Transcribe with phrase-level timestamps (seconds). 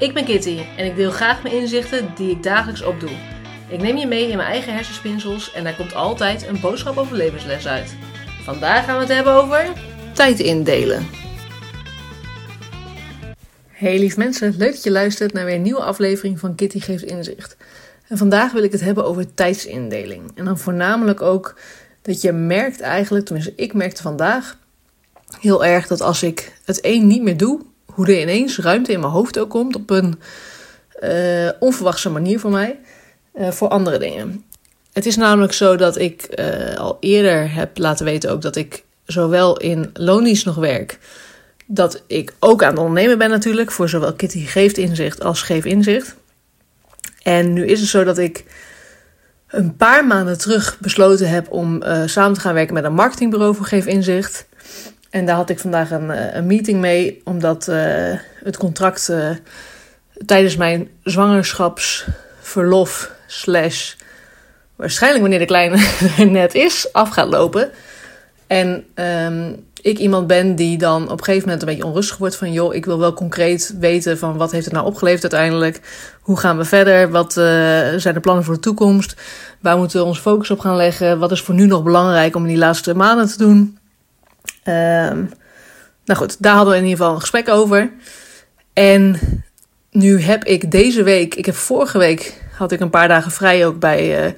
[0.00, 3.10] Ik ben Kitty en ik deel graag mijn inzichten die ik dagelijks opdoe.
[3.68, 7.16] Ik neem je mee in mijn eigen hersenspinsels en daar komt altijd een boodschap over
[7.16, 7.96] levensles uit.
[8.42, 9.72] Vandaag gaan we het hebben over
[10.14, 11.06] tijd indelen.
[13.68, 17.02] Hey lief mensen, leuk dat je luistert naar weer een nieuwe aflevering van Kitty Geeft
[17.02, 17.56] Inzicht.
[18.08, 20.30] En vandaag wil ik het hebben over tijdsindeling.
[20.34, 21.58] En dan voornamelijk ook
[22.02, 24.58] dat je merkt eigenlijk, tenminste ik merkte vandaag
[25.40, 27.60] heel erg dat als ik het een niet meer doe,
[27.94, 30.20] hoe er ineens ruimte in mijn hoofd ook komt op een
[31.02, 32.78] uh, onverwachte manier voor mij,
[33.34, 34.44] uh, voor andere dingen.
[34.92, 38.84] Het is namelijk zo dat ik uh, al eerder heb laten weten ook dat ik
[39.04, 40.98] zowel in loondienst nog werk,
[41.66, 45.64] dat ik ook aan het ondernemen ben natuurlijk, voor zowel Kitty Geeft Inzicht als Geef
[45.64, 46.16] Inzicht.
[47.22, 48.44] En nu is het zo dat ik
[49.46, 53.66] een paar maanden terug besloten heb om samen te gaan werken met een marketingbureau voor
[53.66, 54.46] Geef Inzicht.
[55.10, 57.76] En daar had ik vandaag een, een meeting mee, omdat uh,
[58.44, 59.30] het contract uh,
[60.26, 63.94] tijdens mijn zwangerschapsverlof slash
[64.76, 65.86] waarschijnlijk wanneer de kleine
[66.40, 67.70] net is, af gaat lopen.
[68.46, 72.36] En um, ik iemand ben die dan op een gegeven moment een beetje onrustig wordt
[72.36, 75.80] van joh, ik wil wel concreet weten van wat heeft het nou opgeleverd uiteindelijk?
[76.20, 77.10] Hoe gaan we verder?
[77.10, 79.14] Wat zijn de plannen voor de toekomst?
[79.60, 81.18] Waar moeten we ons focus op gaan leggen?
[81.18, 83.78] Wat is voor nu nog belangrijk om in die laatste maanden te doen?
[84.64, 85.30] Um,
[86.04, 87.90] nou goed, daar hadden we in ieder geval een gesprek over.
[88.72, 89.18] En
[89.90, 93.66] nu heb ik deze week, ik heb vorige week had ik een paar dagen vrij
[93.66, 94.32] ook bij uh,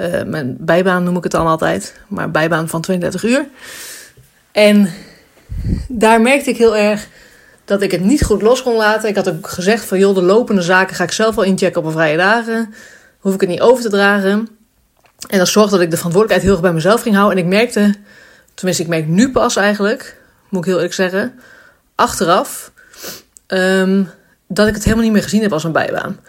[0.00, 2.00] uh, mijn bijbaan, noem ik het dan altijd.
[2.08, 3.46] Maar bijbaan van 32 uur.
[4.52, 4.90] En
[5.88, 7.08] daar merkte ik heel erg
[7.64, 9.08] dat ik het niet goed los kon laten.
[9.08, 11.86] Ik had ook gezegd van joh, de lopende zaken ga ik zelf wel inchecken op
[11.86, 12.74] een vrije dagen.
[13.18, 14.48] Hoef ik het niet over te dragen.
[15.28, 17.38] En dat zorgde dat ik de verantwoordelijkheid heel erg bij mezelf ging houden.
[17.38, 17.94] En ik merkte,
[18.58, 20.16] tenminste ik merk nu pas eigenlijk,
[20.48, 21.40] moet ik heel eerlijk zeggen,
[21.94, 22.72] achteraf,
[23.46, 24.10] um,
[24.48, 26.20] dat ik het helemaal niet meer gezien heb als een bijbaan.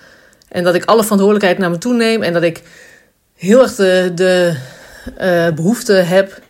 [0.50, 2.64] En dat ik alle verantwoordelijkheid naar me toe neem en dat ik
[3.36, 4.56] heel erg de, de
[5.22, 6.42] uh, behoefte heb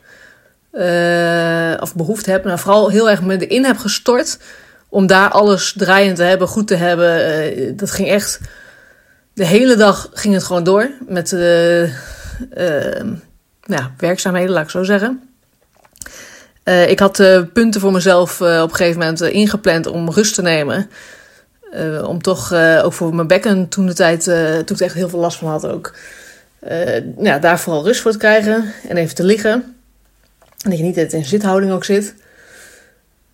[0.73, 4.39] uh, of behoefte heb, nou vooral heel erg me erin heb gestort
[4.89, 7.41] om daar alles draaiend te hebben, goed te hebben.
[7.57, 8.39] Uh, dat ging echt,
[9.33, 11.29] de hele dag ging het gewoon door met
[13.61, 15.28] ja, werkzaamheden, laat ik zo zeggen.
[16.87, 20.89] Ik had punten voor mezelf op een gegeven moment ingepland om rust te nemen.
[22.05, 22.53] om toch,
[22.83, 24.23] ook voor mijn bekken toen de tijd,
[24.65, 25.95] toen ik echt heel veel last van had ook.
[27.19, 29.51] ja, daar vooral rust voor te krijgen en even te liggen.
[30.63, 32.13] En dat je niet altijd in zithouding ook zit.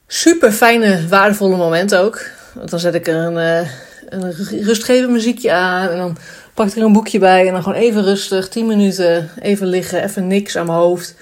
[0.07, 2.21] Super fijne, waardevolle momenten ook.
[2.53, 3.67] Want dan zet ik er een,
[4.09, 5.89] een rustgevend muziekje aan.
[5.89, 6.17] En dan
[6.53, 7.47] pak ik er een boekje bij.
[7.47, 11.15] En dan gewoon even rustig, 10 minuten, even liggen, even niks aan mijn hoofd.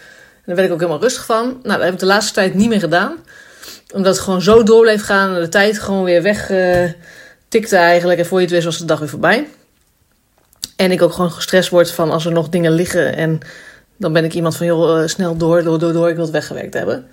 [0.46, 1.44] Daar werd ik ook helemaal rustig van.
[1.44, 3.16] Nou, dat heb ik de laatste tijd niet meer gedaan.
[3.94, 5.36] Omdat het gewoon zo door bleef gaan.
[5.36, 8.20] En de tijd gewoon weer weg uh, eigenlijk.
[8.20, 9.48] En voor je het wist was de dag weer voorbij.
[10.76, 13.16] En ik ook gewoon gestrest word van als er nog dingen liggen.
[13.16, 13.40] En
[13.98, 16.74] dan ben ik iemand van, joh, snel door, door, door, door, ik wil het weggewerkt
[16.74, 17.08] hebben.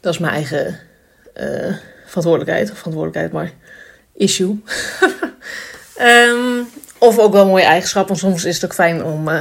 [0.00, 0.78] Dat is mijn eigen
[1.36, 1.74] uh,
[2.06, 3.52] verantwoordelijkheid, of verantwoordelijkheid, maar
[4.14, 4.62] issue.
[6.00, 6.68] um,
[6.98, 9.40] of ook wel mooie eigenschappen, soms is het ook fijn om uh,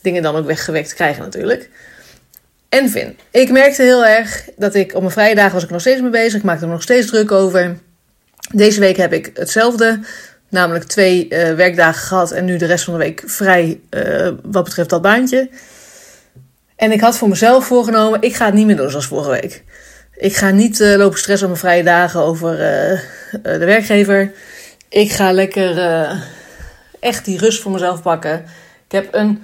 [0.00, 1.70] dingen dan ook weggewerkt te krijgen natuurlijk.
[2.72, 5.80] En Vin, ik merkte heel erg dat ik op mijn vrije dagen was ik nog
[5.80, 6.34] steeds mee bezig.
[6.34, 7.78] Ik maakte er nog steeds druk over.
[8.50, 10.00] Deze week heb ik hetzelfde.
[10.48, 14.64] Namelijk twee uh, werkdagen gehad en nu de rest van de week vrij uh, wat
[14.64, 15.50] betreft dat baantje.
[16.76, 19.64] En ik had voor mezelf voorgenomen, ik ga het niet meer doen zoals vorige week.
[20.16, 22.56] Ik ga niet uh, lopen stressen op mijn vrije dagen over
[23.42, 24.32] de werkgever.
[24.88, 25.76] Ik ga lekker
[27.00, 28.44] echt die rust voor mezelf pakken.
[28.86, 29.42] Ik heb een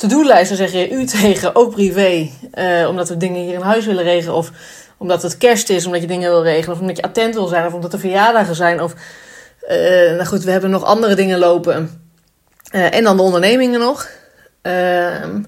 [0.00, 2.28] to-do-lijst, dan zeg je u tegen, ook privé.
[2.88, 4.34] omdat we dingen hier in huis willen regelen.
[4.34, 4.50] Of
[4.96, 6.74] omdat het kerst is, omdat je dingen wil regelen.
[6.74, 7.66] Of omdat je attent wil zijn.
[7.66, 8.82] Of omdat er verjaardagen zijn.
[8.82, 8.94] Of,
[9.68, 12.02] nou goed, we hebben nog andere dingen lopen.
[12.70, 14.08] en dan de ondernemingen nog.
[14.62, 15.40] Ehm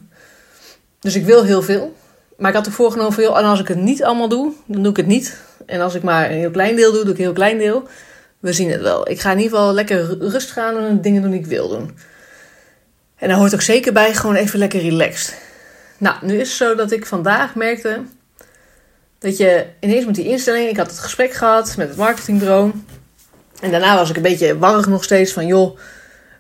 [1.03, 1.95] dus ik wil heel veel.
[2.37, 4.83] Maar ik had er voorgenomen van, joh, en als ik het niet allemaal doe, dan
[4.83, 5.37] doe ik het niet.
[5.67, 7.83] En als ik maar een heel klein deel doe, doe ik een heel klein deel.
[8.41, 9.09] We zien het wel.
[9.09, 11.99] Ik ga in ieder geval lekker rust gaan en dingen doen die ik wil doen.
[13.23, 15.35] En daar hoort ook zeker bij gewoon even lekker relaxed.
[15.99, 18.01] Nou, nu is het zo dat ik vandaag merkte
[19.19, 22.73] dat je ineens met die instelling, ik had het gesprek gehad met het marketingbureau.
[23.61, 25.79] En daarna was ik een beetje warrig nog steeds van, joh,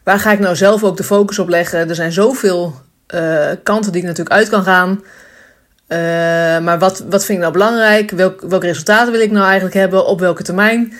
[0.02, 1.88] waar ga ik nou zelf ook de focus op leggen?
[1.88, 2.74] Er zijn zoveel
[3.14, 4.90] uh, kanten die ik natuurlijk uit kan gaan.
[5.88, 5.98] Uh,
[6.64, 8.10] maar wat, wat vind ik nou belangrijk?
[8.10, 10.06] Welk, welke resultaten wil ik nou eigenlijk hebben?
[10.06, 10.92] Op welke termijn?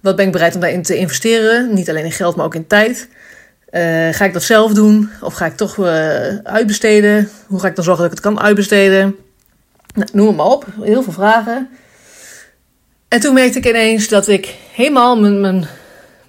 [0.00, 1.74] Wat ben ik bereid om daarin te investeren?
[1.74, 3.08] Niet alleen in geld, maar ook in tijd.
[3.72, 5.10] Uh, ga ik dat zelf doen?
[5.20, 5.78] Of ga ik toch
[6.42, 7.30] uitbesteden?
[7.46, 9.16] Hoe ga ik dan zorgen dat ik het kan uitbesteden?
[9.94, 10.66] Nou, noem het maar op.
[10.80, 11.68] Heel veel vragen.
[13.08, 15.68] En toen merkte ik ineens dat ik helemaal mijn, mijn,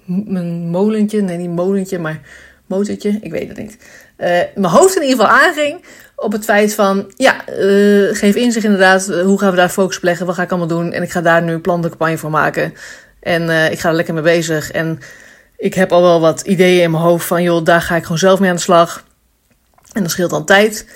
[0.04, 2.20] mijn molentje, nee niet molentje, maar
[2.66, 3.76] motortje, ik weet het niet.
[4.18, 5.84] Uh, mijn hoofd in ieder geval aanging
[6.16, 7.36] op het feit van, ja,
[8.12, 10.92] geef inzicht inderdaad, hoe gaan we daar focus op leggen, wat ga ik allemaal doen
[10.92, 12.74] en ik ga daar nu een plantencampagne voor maken.
[13.20, 14.98] En ik ga er lekker mee bezig en
[15.62, 18.18] ik heb al wel wat ideeën in mijn hoofd van, joh, daar ga ik gewoon
[18.18, 19.04] zelf mee aan de slag.
[19.92, 20.86] En dat scheelt dan tijd.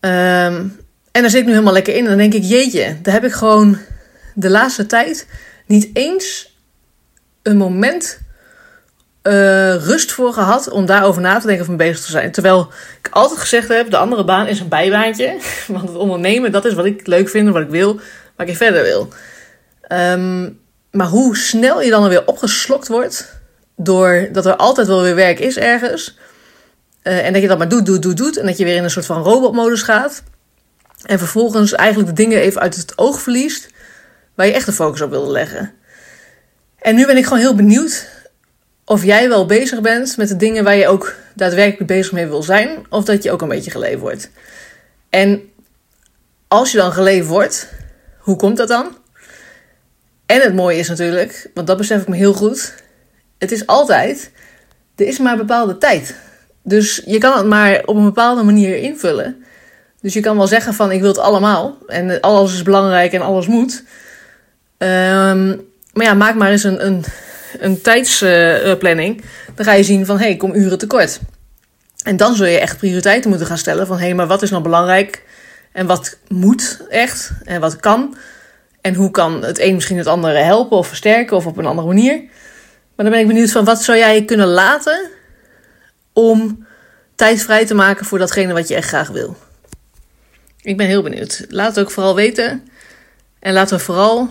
[0.00, 0.80] Um,
[1.12, 3.24] en daar zit ik nu helemaal lekker in en dan denk ik, jeetje, daar heb
[3.24, 3.78] ik gewoon
[4.34, 5.26] de laatste tijd
[5.66, 6.56] niet eens
[7.42, 8.20] een moment
[9.22, 12.32] uh, rust voor gehad om daarover na te denken of mee bezig te zijn.
[12.32, 12.72] Terwijl
[13.02, 15.38] ik altijd gezegd heb, de andere baan is een bijbaantje.
[15.66, 18.00] Want het ondernemen, dat is wat ik leuk vind, wat ik wil,
[18.36, 19.08] waar ik verder wil.
[19.88, 20.60] Um,
[20.90, 23.40] maar hoe snel je dan weer opgeslokt wordt,
[23.84, 26.18] doordat er altijd wel weer werk is ergens.
[27.02, 28.36] Uh, en dat je dat maar doet, doet, doet, doet.
[28.36, 30.22] En dat je weer in een soort van robotmodus gaat.
[31.02, 33.68] En vervolgens eigenlijk de dingen even uit het oog verliest
[34.34, 35.72] waar je echt de focus op wilde leggen.
[36.78, 38.08] En nu ben ik gewoon heel benieuwd
[38.84, 42.42] of jij wel bezig bent met de dingen waar je ook daadwerkelijk bezig mee wil
[42.42, 44.30] zijn, of dat je ook een beetje geleefd wordt.
[45.10, 45.42] En
[46.48, 47.68] als je dan geleefd wordt,
[48.18, 48.96] hoe komt dat dan?
[50.26, 52.74] En het mooie is natuurlijk, want dat besef ik me heel goed,
[53.42, 54.30] het is altijd,
[54.96, 56.14] er is maar bepaalde tijd.
[56.62, 59.44] Dus je kan het maar op een bepaalde manier invullen.
[60.00, 63.20] Dus je kan wel zeggen van ik wil het allemaal en alles is belangrijk en
[63.20, 63.84] alles moet.
[64.78, 67.04] Um, maar ja, maak maar eens een, een,
[67.58, 69.22] een tijdsplanning.
[69.54, 71.20] dan ga je zien van hé, hey, ik kom uren tekort.
[72.02, 74.50] En dan zul je echt prioriteiten moeten gaan stellen van hé, hey, maar wat is
[74.50, 75.24] nou belangrijk?
[75.72, 77.30] En wat moet echt?
[77.44, 78.16] En wat kan?
[78.80, 81.86] En hoe kan het een misschien het andere helpen of versterken of op een andere
[81.86, 82.30] manier?
[83.02, 85.10] Maar dan ben ik benieuwd van wat zou jij kunnen laten
[86.12, 86.66] om
[87.14, 89.36] tijd vrij te maken voor datgene wat je echt graag wil.
[90.60, 91.44] Ik ben heel benieuwd.
[91.48, 92.68] Laat het ook vooral weten.
[93.38, 94.28] En laten we vooral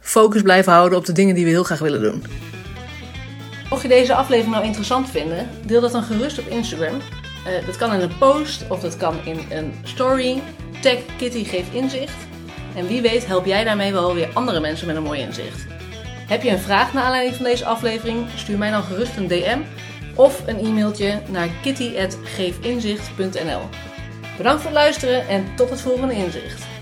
[0.00, 2.24] focus blijven houden op de dingen die we heel graag willen doen.
[3.70, 6.96] Mocht je deze aflevering nou interessant vinden, deel dat dan gerust op Instagram.
[6.96, 10.42] Uh, dat kan in een post of dat kan in een story.
[10.80, 12.16] Tag Kitty geeft inzicht.
[12.76, 15.77] En wie weet help jij daarmee wel weer andere mensen met een mooi inzicht.
[16.28, 18.26] Heb je een vraag naar aanleiding van deze aflevering?
[18.34, 19.58] Stuur mij dan gerust een DM
[20.14, 23.60] of een e-mailtje naar kitty.geefinzicht.nl
[24.36, 26.77] Bedankt voor het luisteren en tot het volgende inzicht.